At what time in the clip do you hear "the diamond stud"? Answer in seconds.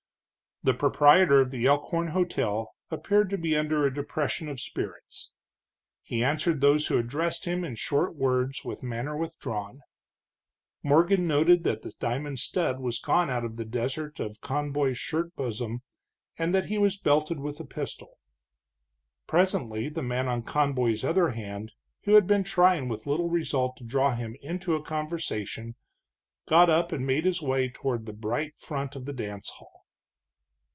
11.81-12.79